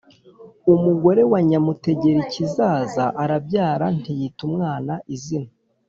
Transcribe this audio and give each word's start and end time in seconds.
umugore 0.73 1.21
wa 1.31 1.39
Nyamutegerikizaza 1.49 3.05
arabyara, 3.23 3.85
ntiyita 3.97 4.41
umwana 4.49 4.93
izina 5.15 5.49